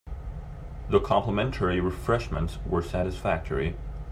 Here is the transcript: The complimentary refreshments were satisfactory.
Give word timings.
The 0.89 0.99
complimentary 0.99 1.79
refreshments 1.79 2.57
were 2.65 2.81
satisfactory. 2.81 3.77